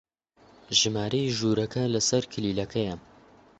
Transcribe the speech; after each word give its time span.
ژمارەی 0.79 1.33
ژوورەکە 1.37 1.83
لەسەر 1.95 2.23
کلیلەکەیە. 2.31 2.95